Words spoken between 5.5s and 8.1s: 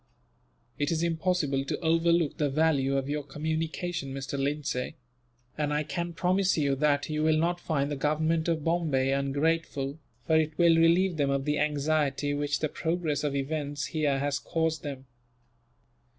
and I can promise you that you will not find the